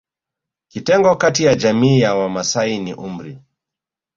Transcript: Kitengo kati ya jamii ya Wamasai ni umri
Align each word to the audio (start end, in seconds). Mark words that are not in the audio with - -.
Kitengo 0.67 1.15
kati 1.15 1.43
ya 1.43 1.55
jamii 1.55 1.99
ya 1.99 2.15
Wamasai 2.15 2.79
ni 2.79 2.93
umri 2.93 3.37